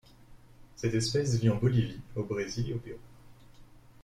Cette 0.77 0.95
espèce 0.95 1.35
vit 1.39 1.51
en 1.51 1.57
Bolivie, 1.57 1.99
au 2.15 2.23
Brésil 2.23 2.71
et 2.71 2.73
au 2.73 2.79
Pérou. 2.79 2.97